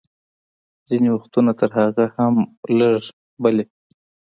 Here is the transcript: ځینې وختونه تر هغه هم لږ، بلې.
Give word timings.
ځینې 0.87 1.09
وختونه 1.11 1.51
تر 1.59 1.69
هغه 1.79 2.05
هم 2.17 2.35
لږ، 2.79 3.01
بلې. 3.43 3.65